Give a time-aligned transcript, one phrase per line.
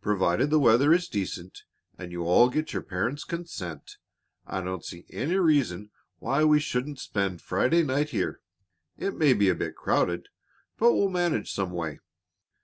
[0.00, 1.62] "Provided the weather is decent
[1.96, 3.96] and you all get your parents' consent,
[4.44, 8.40] I don't see any reason why we shouldn't spent Friday night here.
[8.96, 10.30] It may be a bit crowded,
[10.78, 12.00] but we'll manage some way."